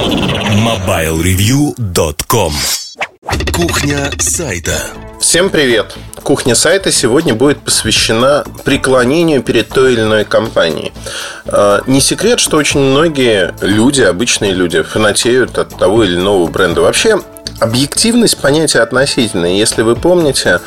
[0.00, 2.52] MobileReview.com
[3.52, 4.78] Кухня сайта
[5.20, 5.94] Всем привет!
[6.22, 10.94] Кухня сайта сегодня будет посвящена преклонению перед той или иной компанией.
[11.44, 16.80] А, не секрет, что очень многие люди, обычные люди, фанатеют от того или иного бренда.
[16.80, 17.20] Вообще,
[17.60, 19.50] Объективность понятие относительное.
[19.50, 20.62] Если вы помните,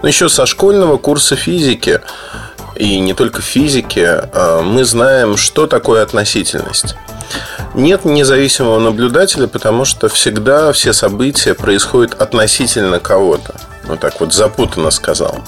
[0.00, 2.00] ну, еще со школьного курса физики,
[2.78, 6.94] и не только физики, а, мы знаем, что такое относительность.
[7.74, 13.54] Нет независимого наблюдателя, потому что всегда все события происходят относительно кого-то.
[13.84, 15.40] Вот так вот запутанно сказал.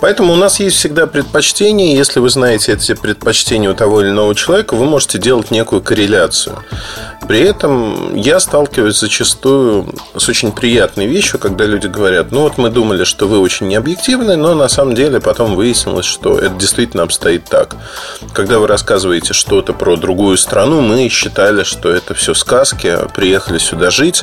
[0.00, 1.96] Поэтому у нас есть всегда предпочтения.
[1.96, 6.62] Если вы знаете эти предпочтения у того или иного человека, вы можете делать некую корреляцию.
[7.26, 12.70] При этом я сталкиваюсь зачастую с очень приятной вещью, когда люди говорят, ну вот мы
[12.70, 17.44] думали, что вы очень необъективны, но на самом деле потом выяснилось, что это действительно обстоит
[17.44, 17.74] так.
[18.32, 23.90] Когда вы рассказываете что-то про другую страну, мы считали, что это все сказки, приехали сюда
[23.90, 24.22] жить.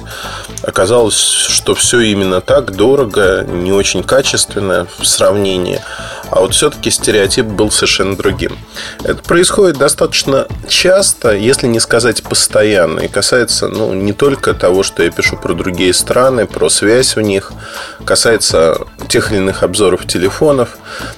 [0.62, 5.63] Оказалось, что все именно так, дорого, не очень качественно в сравнении.
[6.30, 8.58] А вот все-таки стереотип был совершенно другим.
[9.04, 13.02] Это происходит достаточно часто, если не сказать постоянно.
[13.02, 17.22] И касается ну, не только того, что я пишу про другие страны, про связь в
[17.22, 17.54] них,
[18.06, 20.78] касается тех или иных обзоров телефонов.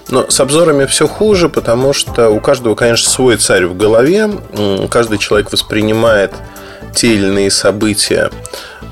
[0.10, 4.30] Но с обзорами все хуже, потому что у каждого, конечно, свой царь в голове.
[4.90, 6.34] Каждый человек воспринимает
[6.96, 8.32] те или иные события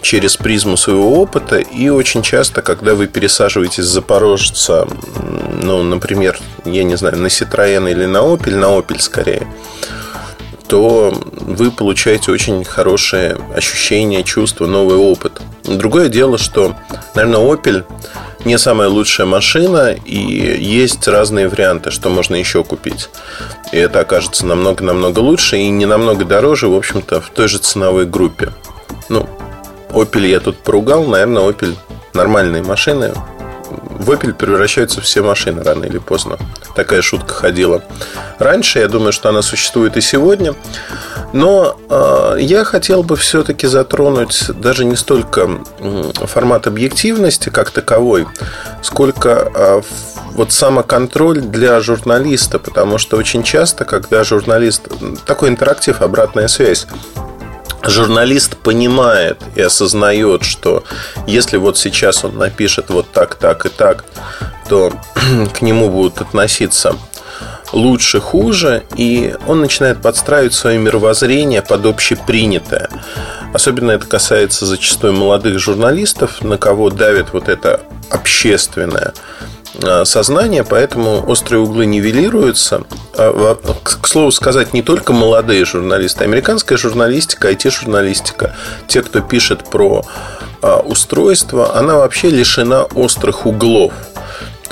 [0.03, 1.57] через призму своего опыта.
[1.57, 4.87] И очень часто, когда вы пересаживаетесь с Запорожца,
[5.61, 9.47] ну, например, я не знаю, на Citroёn или на Opel, на Opel скорее,
[10.67, 15.41] то вы получаете очень хорошее ощущение, чувство, новый опыт.
[15.63, 16.75] Другое дело, что,
[17.15, 17.85] наверное, Opel
[18.45, 23.09] не самая лучшая машина, и есть разные варианты, что можно еще купить.
[23.71, 28.05] И это окажется намного-намного лучше и не намного дороже, в общем-то, в той же ценовой
[28.05, 28.51] группе.
[29.09, 29.27] Ну,
[29.91, 31.75] Opel я тут поругал, наверное, Opel
[32.13, 33.13] нормальные машины.
[33.69, 36.37] В Opel превращаются все машины рано или поздно.
[36.75, 37.83] Такая шутка ходила.
[38.39, 40.53] Раньше, я думаю, что она существует и сегодня.
[41.33, 45.49] Но э, я хотел бы все-таки затронуть даже не столько
[46.25, 48.27] формат объективности как таковой,
[48.83, 49.81] сколько э,
[50.33, 54.87] вот самоконтроль для журналиста, потому что очень часто, когда журналист
[55.25, 56.87] такой интерактив, обратная связь,
[57.83, 60.83] журналист понимает и осознает, что
[61.25, 64.05] если вот сейчас он напишет вот так, так и так,
[64.69, 64.93] то
[65.53, 66.95] к нему будут относиться
[67.73, 72.89] лучше, хуже, и он начинает подстраивать свое мировоззрение под общепринятое.
[73.53, 79.13] Особенно это касается зачастую молодых журналистов, на кого давит вот это общественное
[79.81, 82.83] Э, сознания, поэтому острые углы нивелируются.
[83.17, 88.55] А, к слову сказать, не только молодые журналисты, американская журналистика, IT-журналистика,
[88.87, 90.05] те, кто пишет про
[90.61, 93.93] а, устройство, она вообще лишена острых углов.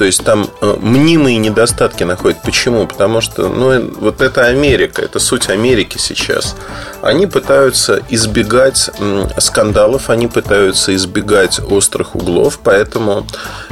[0.02, 2.42] То есть там э, мнимые недостатки находят.
[2.42, 2.88] Почему?
[2.88, 6.56] Потому что ну, вот это Америка, это суть Америки сейчас.
[7.04, 8.90] Они пытаются избегать
[9.38, 12.60] скандалов, они пытаются избегать острых углов.
[12.64, 13.28] Поэтому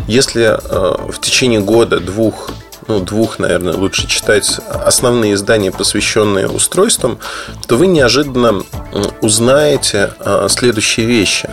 [0.05, 2.51] если э, в течение года, двух
[2.87, 7.17] ну, двух, наверное, лучше читать основные издания, посвященные устройствам,
[7.67, 8.61] то вы неожиданно
[9.21, 11.49] узнаете э, следующие вещи,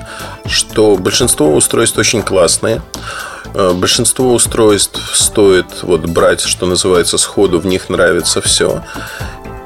[0.47, 3.36] что большинство устройств очень классные, Э,
[3.75, 8.83] большинство устройств стоит вот брать, что называется, сходу, в них нравится все.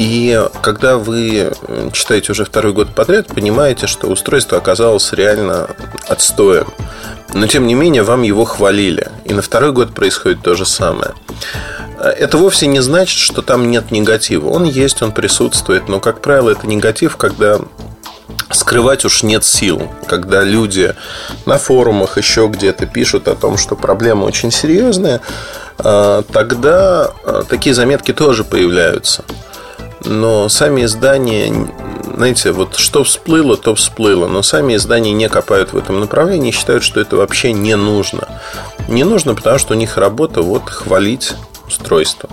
[0.01, 5.69] И когда вы э, читаете уже второй год подряд, понимаете, что устройство оказалось реально
[6.09, 6.69] отстоем.
[7.35, 9.09] Но тем не менее, вам его хвалили.
[9.27, 11.13] И на второй год происходит то же самое.
[11.99, 14.49] Э, это вовсе не значит, что там нет негатива.
[14.49, 17.61] Он есть, он присутствует, но, как правило, это негатив, когда
[18.51, 19.91] скрывать уж нет сил.
[20.07, 20.95] Когда люди
[21.47, 25.21] на форумах еще где-то пишут о том, что проблема очень серьезная,
[25.79, 29.25] а, тогда а, такие заметки тоже появляются.
[30.05, 31.53] Но сами издания,
[32.17, 34.27] знаете, вот что всплыло, то всплыло.
[34.29, 38.29] Но сами издания не копают в этом направлении и считают, что это вообще не нужно.
[38.89, 41.35] Не нужно, потому что у них работа вот хвалить
[41.71, 42.29] устройство.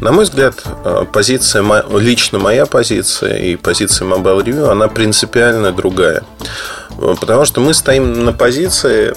[0.00, 0.54] На мой взгляд,
[0.84, 1.62] э, позиция,
[1.96, 6.22] лично моя позиция и позиция Mobile Review, она принципиально другая.
[6.98, 9.14] Э, потому что мы стоим на позиции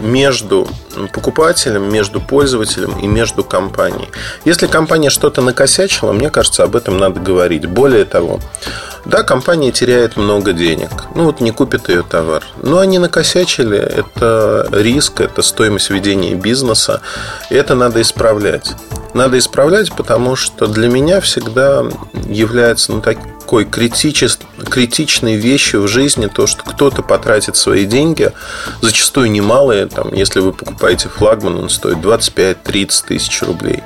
[0.00, 0.68] между
[1.12, 4.08] покупателем, между пользователем и между компанией.
[4.44, 7.66] Если компания что-то накосячила, мне кажется, об этом надо говорить.
[7.66, 8.40] Более того,
[9.06, 10.90] да, компания теряет много денег.
[11.14, 12.42] Ну вот не купит ее товар.
[12.62, 13.78] Но они накосячили.
[13.78, 17.00] Это риск, это стоимость ведения бизнеса.
[17.48, 18.74] И это надо исправлять.
[19.14, 21.84] Надо исправлять, потому что для меня всегда
[22.28, 28.32] является ну, так, такой критичес, критичной вещью в жизни, то, что кто-то потратит свои деньги,
[28.82, 33.84] зачастую немалые, там, если вы покупаете флагман, он стоит 25-30 тысяч рублей.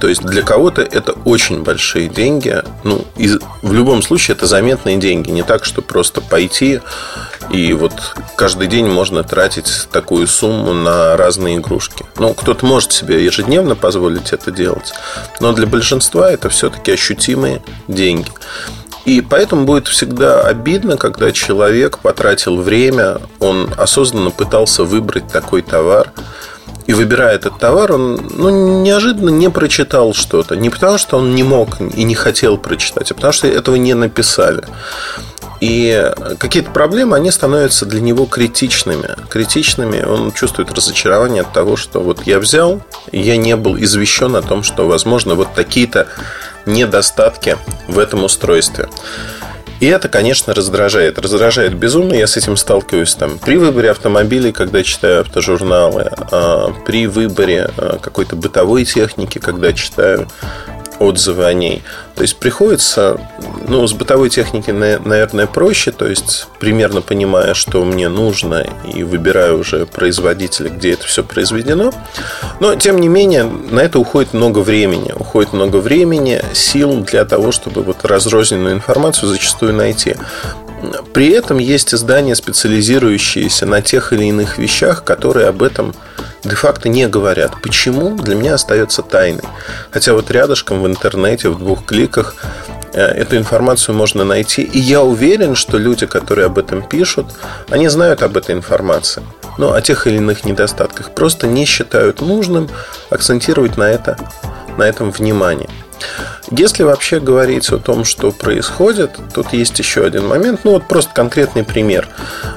[0.00, 2.62] То есть для кого-то это очень большие деньги.
[2.84, 3.28] Ну, и
[3.62, 5.30] в любом случае это заметные деньги.
[5.30, 6.80] Не так, что просто пойти
[7.50, 7.92] и вот
[8.36, 12.04] каждый день можно тратить такую сумму на разные игрушки.
[12.18, 14.92] Ну, кто-то может себе ежедневно позволить это делать,
[15.40, 18.30] но для большинства это все-таки ощутимые деньги.
[19.04, 26.12] И поэтому будет всегда обидно, когда человек потратил время, он осознанно пытался выбрать такой товар,
[26.86, 30.56] и выбирая этот товар, он ну, неожиданно не прочитал что-то.
[30.56, 33.94] Не потому, что он не мог и не хотел прочитать, а потому, что этого не
[33.94, 34.62] написали.
[35.60, 39.16] И какие-то проблемы, они становятся для него критичными.
[39.28, 44.36] Критичными он чувствует разочарование от того, что вот я взял, и я не был извещен
[44.36, 46.08] о том, что, возможно, вот такие-то
[46.66, 47.56] недостатки
[47.88, 48.88] в этом устройстве.
[49.80, 51.18] И это, конечно, раздражает.
[51.18, 52.14] Раздражает безумно.
[52.14, 57.98] Я с этим сталкиваюсь там, при выборе автомобилей, когда читаю автожурналы, а, при выборе а,
[57.98, 60.28] какой-то бытовой техники, когда читаю
[60.98, 61.82] отзывы о ней.
[62.14, 63.20] То есть приходится,
[63.68, 69.58] ну, с бытовой техники, наверное, проще, то есть примерно понимая, что мне нужно, и выбираю
[69.60, 71.92] уже производителя, где это все произведено.
[72.60, 75.12] Но, тем не менее, на это уходит много времени.
[75.14, 80.16] Уходит много времени, сил для того, чтобы вот разрозненную информацию зачастую найти.
[81.12, 85.94] При этом есть издания, специализирующиеся на тех или иных вещах, которые об этом
[86.44, 87.60] де-факто не говорят.
[87.62, 88.16] Почему?
[88.16, 89.44] Для меня остается тайной.
[89.90, 92.36] Хотя вот рядышком в интернете, в двух кликах
[92.92, 94.62] э, эту информацию можно найти.
[94.62, 97.26] И я уверен, что люди, которые об этом пишут,
[97.70, 99.22] они знают об этой информации.
[99.58, 102.68] Но о тех или иных недостатках просто не считают нужным
[103.10, 104.18] акцентировать на, это,
[104.76, 105.70] на этом внимание.
[106.50, 110.60] Если вообще говорить о том, что происходит, тут есть еще один момент.
[110.64, 112.08] Ну, вот просто конкретный пример.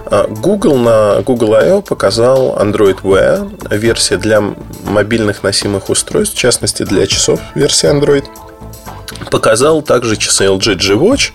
[0.06, 1.82] А, Google на Google I.O.
[1.82, 4.44] показал Android Wear, версия для
[4.84, 8.26] мобильных носимых устройств, в частности для часов версия Android.
[9.32, 11.32] Показал также часы LG G-Watch.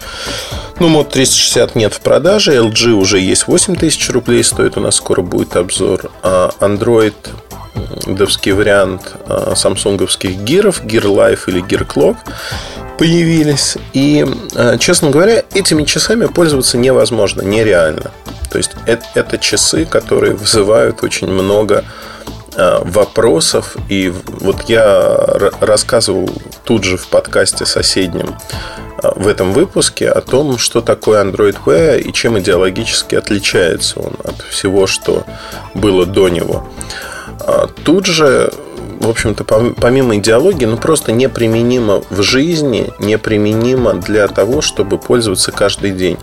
[0.81, 2.55] Ну, мод 360 нет в продаже.
[2.57, 4.77] LG уже есть 8 тысяч рублей стоит.
[4.77, 6.11] У нас скоро будет обзор.
[6.23, 7.15] А Android
[8.07, 12.17] девский вариант а, самсунговских гиров, Gear Life или Gear Clock
[12.99, 13.77] появились.
[13.93, 18.11] И, а, честно говоря, этими часами пользоваться невозможно, нереально.
[18.51, 21.85] То есть это, это часы, которые вызывают очень много
[22.57, 23.77] а, вопросов.
[23.89, 25.17] И вот я
[25.61, 26.31] рассказывал
[26.65, 28.37] тут же в подкасте соседнем
[29.17, 34.41] в этом выпуске о том, что такое Android Wear и чем идеологически отличается он от
[34.43, 35.25] всего, что
[35.75, 36.67] было до него.
[37.41, 38.53] А тут же,
[39.01, 45.93] в общем-то, помимо идеологии, ну просто неприменимо в жизни, неприменимо для того, чтобы пользоваться каждый
[45.93, 46.19] день.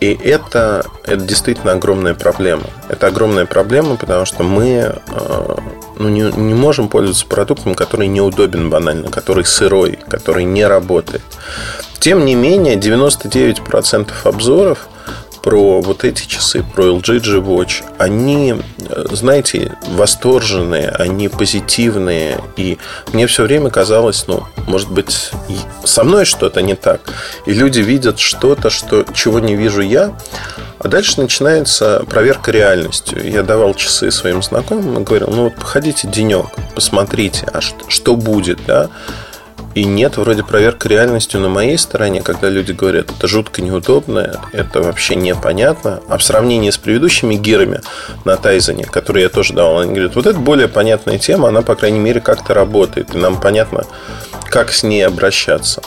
[0.00, 2.64] И это, это действительно огромная проблема.
[2.88, 5.58] Это огромная проблема, потому что мы а,
[5.98, 11.22] ну, не, не можем пользоваться продуктом, который неудобен банально, который сырой, который не работает.
[12.00, 14.88] Тем не менее, 99% обзоров
[15.44, 18.54] про вот эти часы, про LG G Watch, они,
[19.12, 22.40] знаете, восторженные, они позитивные.
[22.56, 22.78] И
[23.12, 25.32] мне все время казалось, ну, может быть,
[25.84, 27.02] со мной что-то не так.
[27.44, 30.16] И люди видят что-то, что, чего не вижу я.
[30.78, 33.30] А дальше начинается проверка реальностью.
[33.30, 38.16] Я давал часы своим знакомым и говорил, ну вот походите денек, посмотрите, а что, что
[38.16, 38.88] будет, да?
[39.74, 44.80] И нет вроде проверка реальностью на моей стороне, когда люди говорят, это жутко неудобно, это
[44.80, 46.00] вообще непонятно.
[46.08, 47.80] А в сравнении с предыдущими гирами
[48.24, 51.74] на Тайзене, которые я тоже давал, они говорят, вот это более понятная тема, она, по
[51.74, 53.14] крайней мере, как-то работает.
[53.14, 53.84] И нам понятно,
[54.48, 55.82] как с ней обращаться.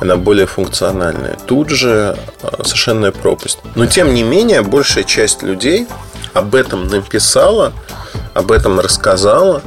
[0.00, 1.36] Она более функциональная.
[1.46, 3.58] Тут же а, совершенная пропасть.
[3.74, 5.86] Но, тем не менее, большая часть людей
[6.32, 7.74] об этом написала,
[8.34, 9.62] об этом рассказала.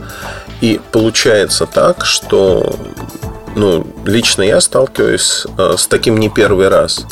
[0.60, 2.76] И получается так, что
[3.56, 7.06] ну, лично я сталкиваюсь э, с таким не первый раз.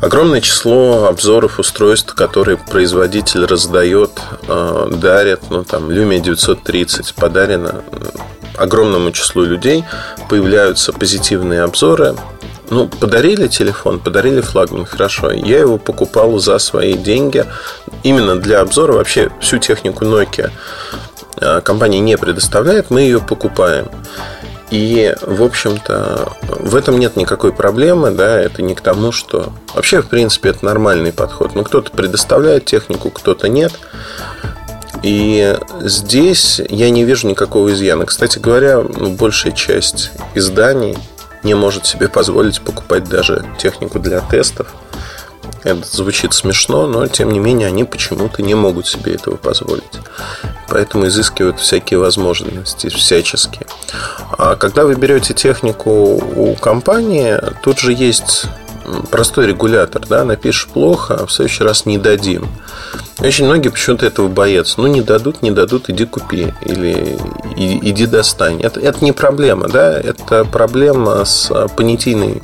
[0.00, 4.10] Огромное число обзоров устройств, которые производитель раздает,
[4.46, 7.96] э, дарит, ну там Lumia 930 подарено э,
[8.56, 9.84] огромному числу людей,
[10.28, 12.14] появляются позитивные обзоры.
[12.70, 15.30] Ну, подарили телефон, подарили флагман, хорошо.
[15.30, 17.46] Я его покупал за свои деньги
[18.02, 18.92] именно для обзора.
[18.92, 20.50] Вообще всю технику Nokia
[21.62, 23.88] компания не предоставляет, мы ее покупаем.
[24.70, 29.52] И, в общем-то, в этом нет никакой проблемы, да, это не к тому, что...
[29.74, 31.54] Вообще, в принципе, это нормальный подход.
[31.54, 33.72] Но кто-то предоставляет технику, кто-то нет.
[35.02, 38.04] И здесь я не вижу никакого изъяна.
[38.04, 40.98] Кстати говоря, ну, большая часть изданий,
[41.42, 44.74] не может себе позволить покупать даже технику для тестов.
[45.64, 49.84] Это звучит смешно, но тем не менее они почему-то не могут себе этого позволить.
[50.68, 53.66] Поэтому изыскивают всякие возможности всяческие.
[54.38, 58.46] А когда вы берете технику у компании, тут же есть
[59.10, 62.48] простой регулятор, да, напишешь плохо, а в следующий раз не дадим.
[63.18, 64.80] Очень многие почему-то этого боятся.
[64.80, 66.54] Ну, не дадут, не дадут, иди купи.
[66.62, 67.18] Или
[67.56, 68.62] иди достань.
[68.62, 72.40] Это, это не проблема, да, это проблема с понятийной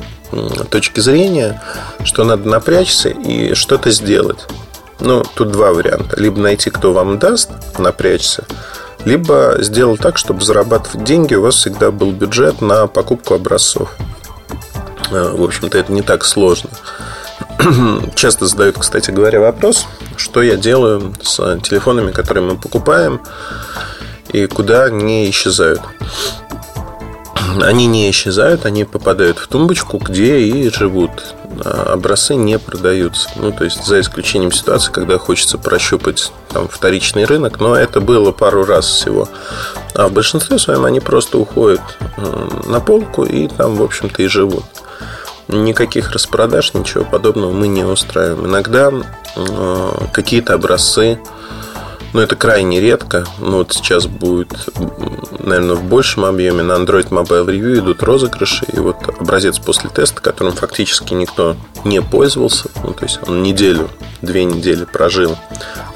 [0.71, 1.63] точки зрения,
[2.03, 4.47] что надо напрячься и что-то сделать.
[4.99, 6.21] Ну, тут два варианта.
[6.21, 8.45] Либо найти, кто вам даст, напрячься,
[9.05, 13.95] либо сделать так, чтобы зарабатывать деньги, у вас всегда был бюджет на покупку образцов.
[15.11, 16.71] Э, в общем-то, это не так сложно.
[18.15, 23.21] Часто задают, кстати говоря, вопрос, что я делаю с телефонами, которые мы покупаем,
[24.33, 25.83] и куда они исчезают.
[27.61, 31.35] Они не исчезают, они попадают в тумбочку, где и живут.
[31.65, 33.29] А образцы не продаются.
[33.37, 38.33] Ну, то есть, за исключением ситуации, когда хочется прощупать там, вторичный рынок, но это было
[38.33, 39.29] пару раз всего.
[39.95, 41.81] А в большинстве своем они просто уходят
[42.67, 44.65] на полку и там, в общем-то, и живут.
[45.49, 48.47] Никаких распродаж, ничего подобного мы не устраиваем.
[48.47, 48.91] Иногда
[49.37, 51.21] э, какие-то образцы,
[52.15, 53.27] но это крайне редко.
[53.41, 54.53] Ну, вот сейчас будет,
[55.41, 58.65] наверное, в большем объеме на Android Mobile Review идут розыгрыши.
[58.73, 63.91] И вот образец после теста, которым фактически никто не пользовался, ну, то есть он неделю,
[64.23, 65.37] две недели прожил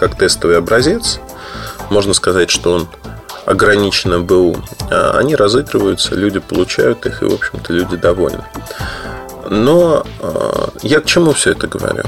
[0.01, 1.21] как тестовый образец.
[1.89, 2.89] Можно сказать, что он
[3.47, 4.57] ограниченно был.
[4.91, 8.45] А они разыгрываются, люди получают их, и, в общем-то, люди довольны.
[9.49, 12.03] Но э, я к чему все это говорю?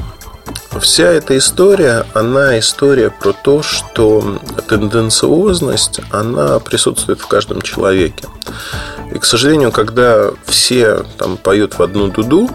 [0.80, 8.26] Вся эта история, она история про то, что тенденциозность, она присутствует в каждом человеке.
[9.14, 12.48] И, к сожалению, когда все там поют в одну дуду,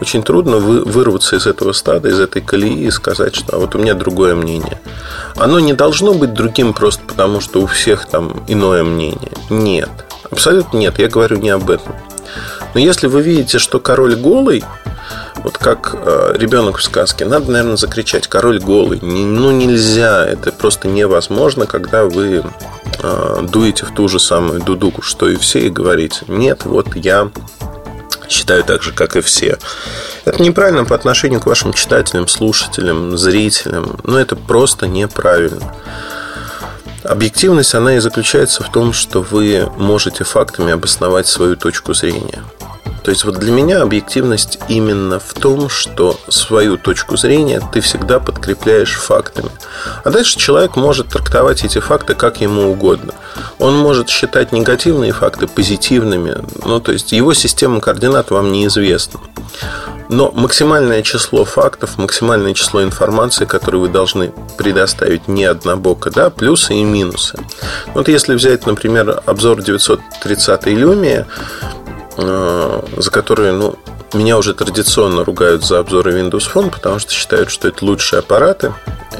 [0.00, 3.78] очень трудно вырваться из этого стада, из этой колеи и сказать, что а вот у
[3.78, 4.80] меня другое мнение.
[5.36, 9.32] Оно не должно быть другим просто потому, что у всех там иное мнение.
[9.50, 9.90] Нет.
[10.30, 10.98] Абсолютно нет.
[10.98, 11.94] Я говорю не об этом.
[12.74, 14.64] Но если вы видите, что король голый,
[15.36, 18.98] вот как э, ребенок в сказке, надо, наверное, закричать «король голый».
[19.00, 22.44] Не, ну, нельзя, это просто невозможно, когда вы
[23.00, 27.30] э, дуете в ту же самую дудуку, что и все, и говорите «нет, вот я
[28.28, 29.58] считаю так же, как и все».
[30.24, 33.98] Это неправильно по отношению к вашим читателям, слушателям, зрителям.
[34.04, 35.74] Но это просто неправильно.
[37.04, 42.42] Объективность, она и заключается в том, что вы можете фактами обосновать свою точку зрения.
[43.08, 48.20] То есть вот для меня объективность именно в том, что свою точку зрения ты всегда
[48.20, 49.48] подкрепляешь фактами.
[50.04, 53.14] А дальше человек может трактовать эти факты как ему угодно.
[53.58, 56.36] Он может считать негативные факты позитивными.
[56.66, 59.20] Ну, то есть его система координат вам неизвестна.
[60.10, 66.74] Но максимальное число фактов, максимальное число информации, которую вы должны предоставить не однобоко, да, плюсы
[66.74, 67.38] и минусы.
[67.94, 71.26] Вот если взять, например, обзор 930 Lumia,
[72.18, 73.78] за которые, ну,
[74.12, 78.74] меня уже традиционно ругают за обзоры Windows Phone, потому что считают, что это лучшие аппараты.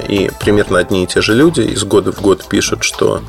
[0.08, 3.22] И примерно одни и те же люди из года в год пишут, что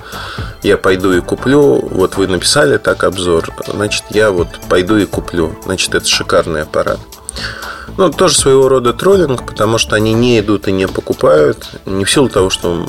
[0.63, 1.79] я пойду и куплю.
[1.91, 5.55] Вот вы написали так обзор, значит, я вот пойду и куплю.
[5.65, 6.99] Значит, это шикарный аппарат.
[7.99, 11.69] Ну, тоже своего рода троллинг, потому что они не идут и не покупают.
[11.85, 12.87] Не в силу того, что,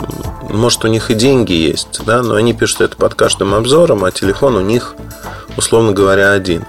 [0.49, 4.13] может, у них и деньги есть, да, но они пишут это под каждым обзором, а
[4.13, 4.95] телефон у них
[5.57, 6.65] условно говоря, один.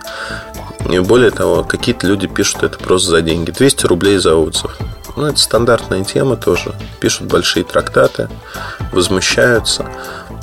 [0.89, 3.51] И более того, какие-то люди пишут это просто за деньги.
[3.51, 4.75] 200 рублей за отзыв.
[5.15, 6.73] Ну, это стандартная тема тоже.
[6.99, 8.27] Пишут большие трактаты,
[8.91, 9.85] возмущаются.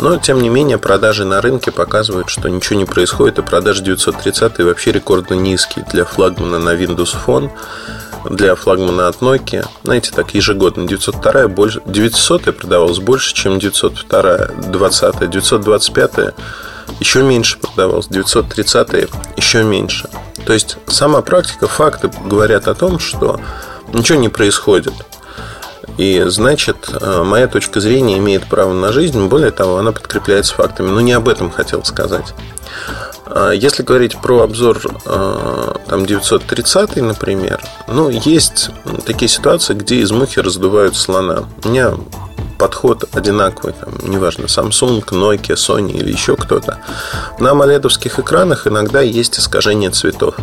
[0.01, 4.59] Но, тем не менее, продажи на рынке показывают, что ничего не происходит, и продажи 930
[4.61, 7.51] вообще рекордно низкие для флагмана на Windows Phone,
[8.31, 9.67] для флагмана от Nokia.
[9.83, 14.37] Знаете, так ежегодно 902 больше, 900 продавалась больше, чем 902,
[14.71, 16.35] 20, 925
[17.01, 20.09] еще меньше продавалось, 930 еще меньше.
[20.47, 23.41] То есть сама практика, факты говорят о том, что
[23.93, 24.95] ничего не происходит.
[25.97, 30.91] И значит, э, моя точка зрения имеет право на жизнь, более того, она подкрепляется фактами.
[30.91, 32.35] Но не об этом хотел сказать.
[33.27, 38.71] А если говорить про обзор э, там 930, например, ну, есть
[39.05, 41.45] такие ситуации, где из мухи раздувают слона.
[41.65, 41.95] У меня
[42.59, 46.79] подход одинаковый, там, неважно, Samsung, Nokia, Sony или еще кто-то.
[47.39, 47.87] На AMOLED
[48.21, 50.35] экранах иногда есть искажение цветов.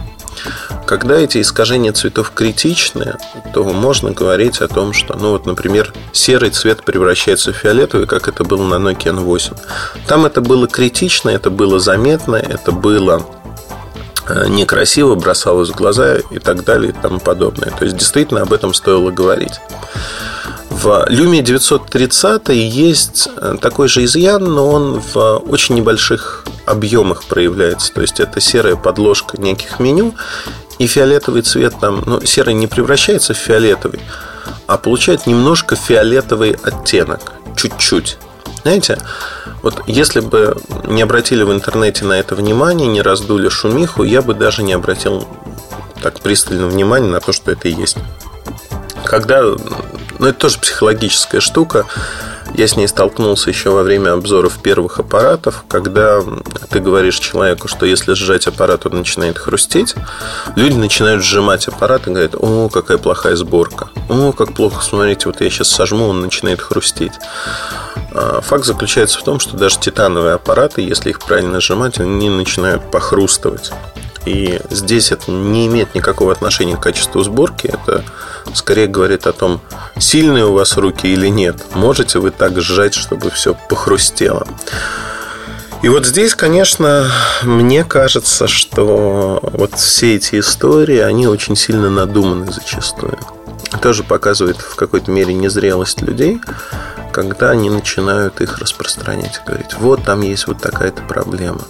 [0.86, 3.18] Когда эти искажения цветов критичны,
[3.54, 8.28] то можно говорить о том, что, ну вот, например, серый цвет превращается в фиолетовый, как
[8.28, 9.58] это было на Nokia N8.
[10.08, 13.26] Там это было критично, это было заметно, это было
[14.28, 17.72] э, некрасиво, бросалось в глаза и так далее и тому подобное.
[17.72, 19.60] То есть, действительно, об этом стоило говорить.
[20.86, 27.92] В Lumia 930 есть э, такой же изъян, но он в очень небольших объемах проявляется.
[27.92, 30.14] То есть это серая подложка неких меню,
[30.78, 34.00] и фиолетовый цвет там, ну, серый не превращается в фиолетовый,
[34.68, 38.20] а получает немножко фиолетовый оттенок, чуть-чуть.
[38.62, 39.00] Знаете,
[39.64, 44.36] вот если бы не обратили в интернете на это внимание, не раздули шумиху, я бы
[44.36, 45.28] даже не обратил
[46.04, 47.98] так пристального внимания на то, что это есть.
[49.04, 49.42] Когда,
[50.20, 51.86] ну это тоже психологическая штука,
[52.54, 56.22] я с ней столкнулся еще во время обзоров первых аппаратов, когда
[56.70, 59.96] ты говоришь человеку, что если сжать аппарат, он начинает хрустеть.
[60.56, 63.90] Люди начинают сжимать аппарат и говорят, о, какая плохая сборка.
[64.10, 67.14] О, как плохо, смотрите, вот я сейчас сожму, он начинает хрустеть.
[68.14, 72.90] А факт заключается в том, что даже титановые аппараты, если их правильно сжимать, они начинают
[72.90, 73.72] похрустывать.
[74.26, 77.68] И здесь это не имеет никакого отношения к качеству сборки.
[77.68, 78.04] Это
[78.54, 79.62] скорее говорит о том,
[79.98, 81.66] сильные у вас руки или нет.
[81.74, 84.48] Можете вы так сжать, чтобы все похрустело.
[85.82, 87.12] И вот здесь, конечно,
[87.44, 93.20] мне кажется, что вот все эти истории, они очень сильно надуманы зачастую.
[93.82, 96.42] Тоже показывает в какой-то мере незрелость людей,
[97.12, 99.42] когда они начинают их распространять.
[99.46, 101.62] Говорить, вот там есть вот такая-то проблема.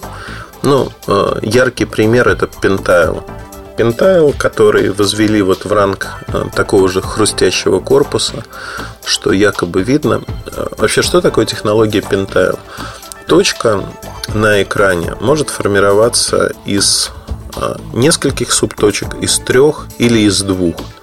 [0.62, 3.22] Ну, э, яркий пример это Pentail.
[3.76, 8.44] Pentail, который возвели вот в ранг э, такого же хрустящего корпуса,
[9.04, 10.22] что якобы видно.
[10.46, 12.58] Э, вообще, что такое технология Pentail?
[13.26, 13.84] Точка
[14.34, 17.10] на экране может формироваться из
[17.94, 20.76] нескольких субточек, из трех или из двух–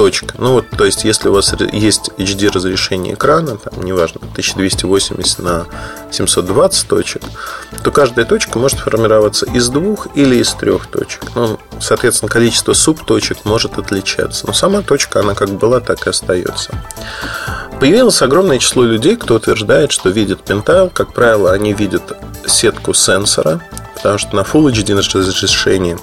[0.00, 0.34] точка.
[0.38, 5.66] Ну вот, то есть, если у вас есть HD разрешение экрана, там, неважно, 1280 на
[6.10, 7.22] 720 точек,
[7.84, 11.24] то каждая точка может формироваться из двух или из трех точек.
[11.34, 14.46] Ну, соответственно, количество субточек может отличаться.
[14.46, 16.82] Но сама точка, она как была, так и остается.
[17.78, 20.88] Появилось огромное число людей, кто утверждает, что видит пентайл.
[20.88, 23.60] Как правило, они видят сетку сенсора,
[23.96, 25.98] потому что на Full HD разрешении,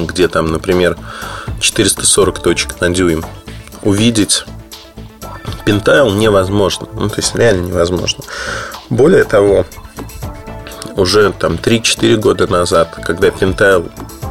[0.00, 0.96] где там, например,
[1.60, 3.24] 440 точек на дюйм,
[3.82, 4.44] увидеть
[5.64, 6.88] пентайл невозможно.
[6.92, 8.24] Ну, то есть реально невозможно.
[8.90, 9.66] Более того,
[10.96, 13.88] уже там 3-4 года назад, когда пентайл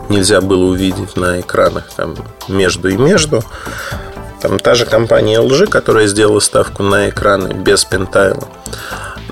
[0.09, 2.15] нельзя было увидеть на экранах там
[2.47, 3.43] между и между,
[4.41, 8.47] там та же компания LG, которая сделала ставку на экраны без пентайла,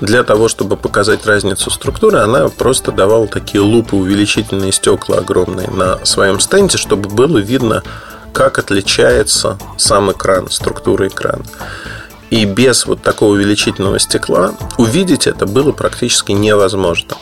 [0.02, 6.04] для того, чтобы показать разницу структуры, она просто давала такие лупы, увеличительные стекла огромные на
[6.04, 7.84] своем стенде, чтобы было видно,
[8.32, 11.44] как отличается сам экран, структура экрана.
[12.30, 17.16] И без вот такого увеличительного стекла увидеть это было практически невозможно.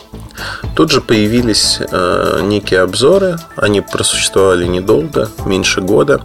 [0.75, 6.23] Тут же появились э, некие обзоры, они просуществовали недолго, меньше года,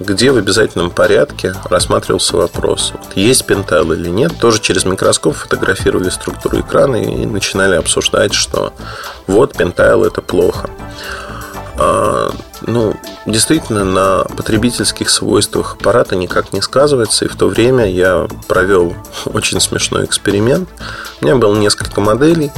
[0.00, 4.32] где в обязательном порядке рассматривался вопрос, вот, есть пентайл или нет.
[4.38, 8.72] Тоже через микроскоп фотографировали структуру экрана и начинали обсуждать, что
[9.26, 10.70] вот пентайл это плохо.
[11.78, 12.30] А,
[12.62, 12.94] ну,
[13.26, 17.24] действительно, на потребительских свойствах аппарата никак не сказывается.
[17.24, 18.94] И в то время я провел
[19.26, 20.68] очень смешной эксперимент.
[21.20, 22.50] У меня было несколько моделей.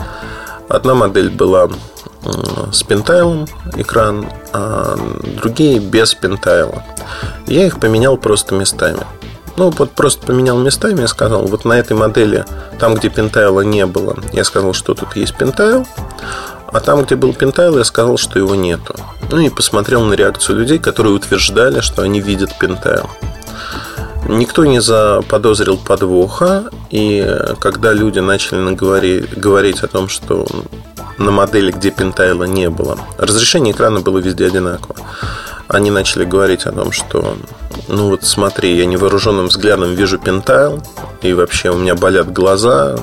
[0.69, 1.69] Одна модель была
[2.73, 4.97] с пентайлом экран, а
[5.41, 6.83] другие без пентайла.
[7.47, 9.01] Я их поменял просто местами.
[9.57, 12.45] Ну, вот просто поменял местами, я сказал, вот на этой модели,
[12.79, 15.85] там, где пентайла не было, я сказал, что тут есть пентайл,
[16.71, 18.95] а там, где был пентайл, я сказал, что его нету.
[19.33, 23.11] Ну и посмотрел на реакцию людей, которые утверждали, что они видят пентайл.
[24.27, 27.27] Никто не заподозрил подвоха, и
[27.61, 30.47] когда люди начали говорить, говорить о том, что
[31.19, 34.97] на модели, где пентайла не было, разрешение экрана было везде одинаково.
[35.67, 37.37] Они начали говорить о том, что
[37.89, 40.83] ну вот смотри, я невооруженным взглядом вижу пентайл,
[41.23, 42.97] и вообще у меня болят глаза,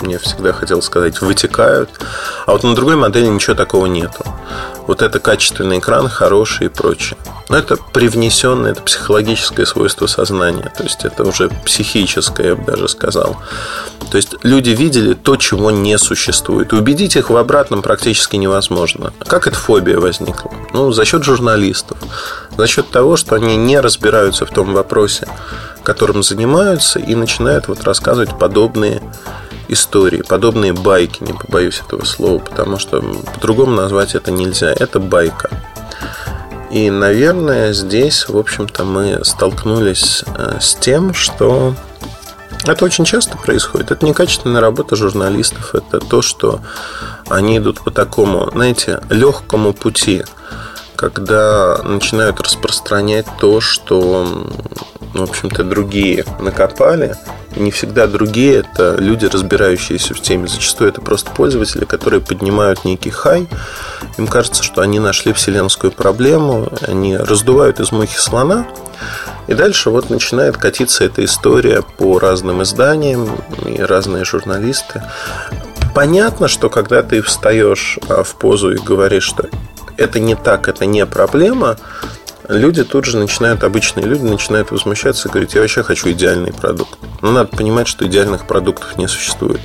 [0.00, 1.90] мне всегда хотел сказать, вытекают.
[2.46, 4.24] А вот на другой модели ничего такого нету.
[4.86, 7.18] Вот это качественный экран, хороший и прочее.
[7.48, 10.72] Но это привнесенное, это психологическое свойство сознания.
[10.76, 13.36] То есть это уже психическое, я бы даже сказал.
[14.10, 16.72] То есть люди видели то, чего не существует.
[16.72, 19.12] Убедить их в обратном практически невозможно.
[19.26, 20.52] Как эта фобия возникла?
[20.72, 21.98] Ну, за счет журналистов.
[22.56, 25.28] За счет того, что они не разбираются в том вопросе,
[25.82, 29.02] которым занимаются, и начинают вот рассказывать подобные
[29.68, 33.02] истории, подобные байки, не побоюсь этого слова, потому что
[33.34, 34.72] по-другому назвать это нельзя.
[34.72, 35.50] Это байка.
[36.70, 41.74] И, наверное, здесь, в общем-то, мы столкнулись э, с тем, что
[42.64, 43.92] это очень часто происходит.
[43.92, 45.74] Это некачественная работа журналистов.
[45.74, 46.60] Это то, что
[47.28, 50.24] они идут по такому, знаете, легкому пути,
[50.96, 54.46] когда начинают распространять то, что,
[55.14, 57.14] в общем-то, другие накопали.
[57.54, 60.48] И не всегда другие– это люди, разбирающиеся в теме.
[60.48, 63.46] Зачастую это просто пользователи, которые поднимают некий хай.
[64.18, 68.66] Им кажется, что они нашли вселенскую проблему, они раздувают из мухи слона,
[69.46, 75.02] и дальше вот начинает катиться эта история по разным изданиям и разные журналисты.
[75.94, 79.48] Понятно, что когда ты встаешь а, в позу и говоришь, что
[79.96, 81.76] это не так, это не проблема,
[82.48, 86.98] люди тут же начинают, обычные люди начинают возмущаться и говорить, я вообще хочу идеальный продукт.
[87.22, 89.60] Но надо понимать, что идеальных продуктов не существует.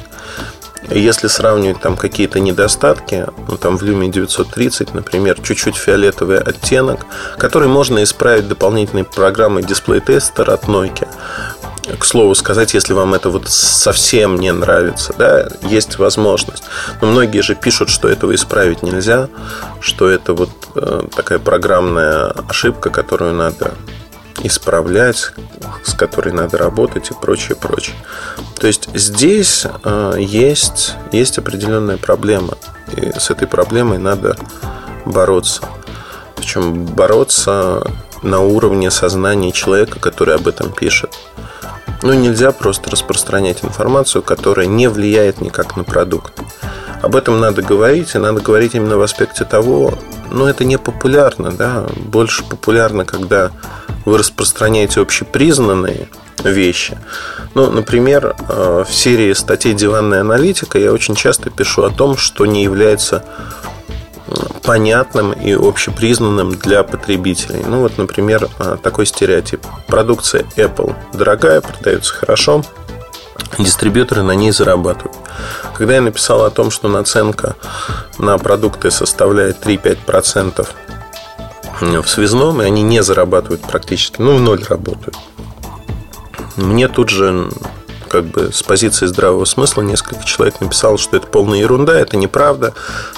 [0.90, 7.06] Если сравнивать там какие-то недостатки, ну, там в Lume 930, например, чуть-чуть фиолетовый оттенок,
[7.38, 11.08] который можно исправить дополнительной программой Tester от Nokia.
[11.98, 16.64] К слову сказать, если вам это вот совсем не нравится, да, есть возможность.
[17.02, 19.30] Но многие же пишут, что этого исправить нельзя,
[19.80, 23.74] что это вот э, такая программная ошибка, которую надо
[24.44, 25.34] исправлять,
[25.84, 27.96] с которой надо работать и прочее, прочее.
[28.60, 32.58] То есть здесь э, есть, есть определенная проблема.
[32.96, 34.36] И с этой проблемой надо
[35.06, 35.64] бороться.
[36.36, 37.84] Причем бороться
[38.22, 41.12] на уровне сознания человека, который об этом пишет.
[42.04, 46.34] Ну, нельзя просто распространять информацию, которая не влияет никак на продукт.
[47.02, 49.94] Об этом надо говорить, и надо говорить именно в аспекте того,
[50.32, 53.52] ну, это не популярно, да, больше популярно, когда
[54.06, 56.08] вы распространяете общепризнанные
[56.44, 56.98] вещи.
[57.54, 62.46] Ну, например, э, в серии статей «Диванная аналитика» я очень часто пишу о том, что
[62.46, 63.24] не является
[64.64, 67.64] понятным и общепризнанным для потребителей.
[67.68, 69.62] Ну, вот, например, э, такой стереотип.
[69.88, 72.64] Продукция Apple дорогая, продается хорошо,
[73.58, 75.18] дистрибьюторы на ней зарабатывают.
[75.76, 77.56] Когда я написал о том, что наценка
[78.18, 80.68] на продукты составляет 3-5%
[81.82, 85.18] в связном, и они не зарабатывают практически, ну, в ноль работают.
[86.56, 87.50] Мне тут же
[88.12, 92.74] как бы с позиции здравого смысла несколько человек написало, что это полная ерунда, это неправда,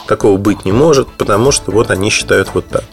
[0.08, 2.84] такого быть не может, потому что вот они считают вот так.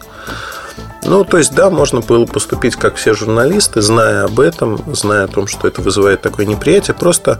[1.02, 5.28] Ну, то есть, да, можно было поступить, как все журналисты, зная об этом, зная о
[5.28, 7.38] том, что это вызывает такое неприятие, просто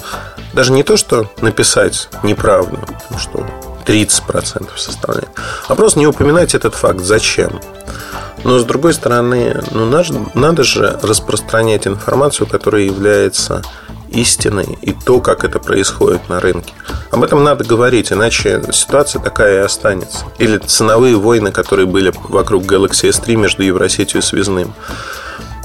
[0.53, 2.79] даже не то, что написать неправду,
[3.19, 3.47] что
[3.87, 5.31] 30% составляет,
[5.69, 7.01] а просто не упоминать этот факт.
[7.01, 7.61] Зачем?
[8.45, 13.63] Но с другой стороны, ну, надо, надо же распространять информацию, которая является
[14.11, 16.73] истиной и то, как это происходит на рынке.
[17.11, 20.27] Об этом надо говорить, иначе ситуация такая и останется.
[20.39, 24.75] Или ценовые войны, которые были вокруг Galaxy S3 между Евросетью и связным.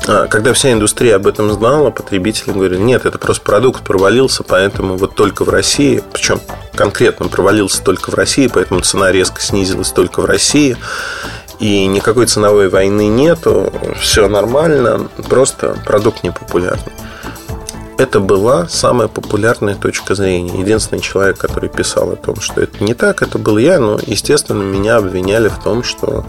[0.07, 4.97] А, когда вся индустрия об этом знала, потребители говорили, нет, это просто продукт провалился, поэтому
[4.97, 6.39] вот только в России, причем
[6.75, 10.77] конкретно провалился только в России, поэтому цена резко снизилась только в России,
[11.59, 16.93] и никакой ценовой войны нету, все нормально, просто продукт непопулярный.
[17.97, 20.59] Это была самая популярная точка зрения.
[20.59, 24.61] Единственный человек, который писал о том, что это не так, это был я, но, естественно,
[24.61, 26.25] меня обвиняли в том, что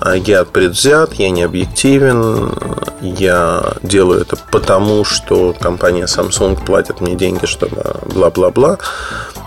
[0.00, 2.52] а, я предвзят, я не объективен,
[3.00, 8.78] я делаю это потому, что компания Samsung платит мне деньги, чтобы бла-бла-бла.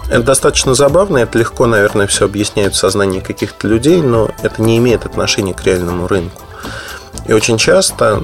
[0.10, 4.78] Это достаточно забавно, это легко, наверное, все объясняет в сознании каких-то людей, но это не
[4.78, 6.42] имеет отношения к реальному рынку.
[7.28, 8.24] И очень часто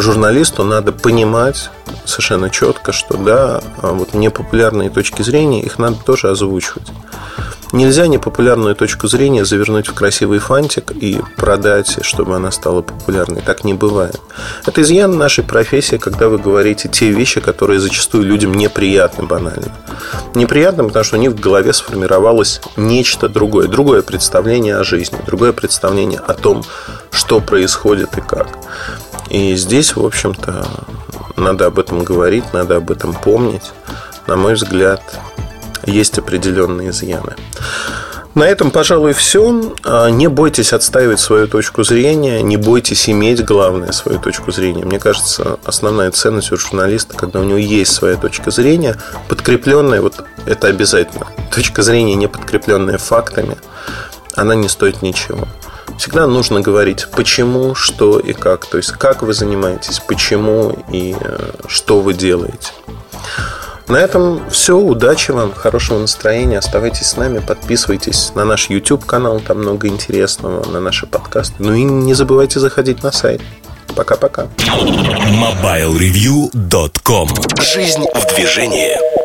[0.00, 1.70] журналисту надо понимать
[2.04, 6.88] совершенно четко, что да, а вот непопулярные точки зрения, их надо тоже озвучивать.
[7.72, 13.42] Нельзя непопулярную точку зрения завернуть в красивый фантик и продать, чтобы она стала популярной.
[13.42, 14.20] Так не бывает.
[14.64, 19.70] Это изъян нашей профессии, когда вы говорите те вещи, которые зачастую людям неприятны банально.
[20.34, 25.52] Неприятно, потому что у них в голове сформировалось нечто другое, другое представление о жизни, другое
[25.52, 26.64] представление о том,
[27.10, 28.48] что происходит и как.
[29.30, 30.66] И здесь, в общем-то,
[31.36, 33.72] надо об этом говорить, надо об этом помнить.
[34.26, 35.02] На мой взгляд,
[35.84, 37.36] есть определенные изъяны.
[38.34, 39.74] На этом, пожалуй, все.
[39.84, 44.84] А, не бойтесь отстаивать свою точку зрения, не бойтесь иметь, главное, свою точку зрения.
[44.84, 48.96] Мне кажется, основная ценность у журналиста, когда у него есть своя точка зрения,
[49.28, 51.26] подкрепленная, вот это обязательно.
[51.52, 53.56] Точка зрения, не подкрепленная фактами,
[54.36, 55.48] она не стоит ничего.
[55.98, 58.66] Всегда нужно говорить, почему, что и как.
[58.66, 62.72] То есть, как вы занимаетесь, почему и э, что вы делаете.
[63.88, 64.76] На этом все.
[64.76, 66.58] Удачи вам, хорошего настроения.
[66.58, 71.54] Оставайтесь с нами, подписывайтесь на наш YouTube канал, там много интересного, на наши подкасты.
[71.58, 73.40] Ну и не забывайте заходить на сайт.
[73.96, 74.48] Пока-пока.
[74.58, 77.28] MobileReview.com
[77.60, 79.17] Жизнь в движении.